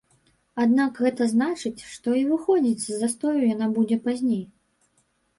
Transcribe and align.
Аднак 0.63 0.95
гэта 1.01 1.25
значыць, 1.33 1.85
што 1.95 2.13
і 2.19 2.23
выходзіць 2.29 2.81
з 2.85 2.95
застою 3.01 3.43
яна 3.53 3.67
будзе 3.75 3.97
пазней. 4.07 4.41